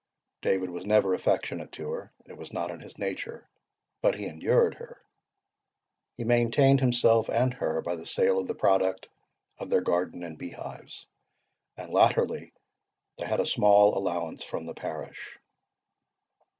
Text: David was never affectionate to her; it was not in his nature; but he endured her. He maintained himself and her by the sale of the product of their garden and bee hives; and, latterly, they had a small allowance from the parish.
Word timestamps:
David 0.41 0.71
was 0.71 0.83
never 0.87 1.13
affectionate 1.13 1.71
to 1.73 1.91
her; 1.91 2.11
it 2.25 2.35
was 2.35 2.51
not 2.51 2.71
in 2.71 2.79
his 2.79 2.97
nature; 2.97 3.47
but 4.01 4.15
he 4.15 4.25
endured 4.25 4.73
her. 4.73 4.99
He 6.17 6.23
maintained 6.23 6.79
himself 6.79 7.29
and 7.29 7.53
her 7.53 7.83
by 7.83 7.95
the 7.95 8.07
sale 8.07 8.39
of 8.39 8.47
the 8.47 8.55
product 8.55 9.09
of 9.59 9.69
their 9.69 9.81
garden 9.81 10.23
and 10.23 10.39
bee 10.39 10.49
hives; 10.49 11.05
and, 11.77 11.91
latterly, 11.93 12.51
they 13.19 13.27
had 13.27 13.41
a 13.41 13.45
small 13.45 13.95
allowance 13.95 14.43
from 14.43 14.65
the 14.65 14.73
parish. 14.73 15.37